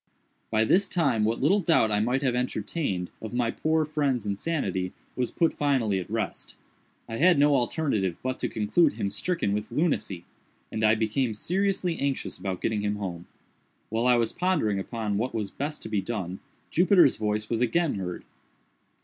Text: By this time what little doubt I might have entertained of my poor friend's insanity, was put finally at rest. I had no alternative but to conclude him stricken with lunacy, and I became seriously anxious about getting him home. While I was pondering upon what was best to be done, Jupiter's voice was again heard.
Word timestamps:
By 0.49 0.65
this 0.65 0.89
time 0.89 1.25
what 1.25 1.39
little 1.43 1.59
doubt 1.59 1.91
I 1.91 1.99
might 1.99 2.23
have 2.23 2.33
entertained 2.35 3.11
of 3.21 3.35
my 3.35 3.51
poor 3.51 3.85
friend's 3.85 4.25
insanity, 4.25 4.93
was 5.15 5.29
put 5.29 5.53
finally 5.53 5.99
at 5.99 6.09
rest. 6.09 6.55
I 7.07 7.17
had 7.17 7.37
no 7.37 7.53
alternative 7.53 8.17
but 8.23 8.39
to 8.39 8.49
conclude 8.49 8.93
him 8.93 9.11
stricken 9.11 9.53
with 9.53 9.71
lunacy, 9.71 10.25
and 10.71 10.83
I 10.83 10.95
became 10.95 11.35
seriously 11.35 11.99
anxious 11.99 12.39
about 12.39 12.61
getting 12.61 12.81
him 12.81 12.95
home. 12.95 13.27
While 13.89 14.07
I 14.07 14.15
was 14.15 14.33
pondering 14.33 14.79
upon 14.79 15.19
what 15.19 15.35
was 15.35 15.51
best 15.51 15.83
to 15.83 15.87
be 15.89 16.01
done, 16.01 16.39
Jupiter's 16.71 17.17
voice 17.17 17.47
was 17.47 17.61
again 17.61 17.93
heard. 17.93 18.23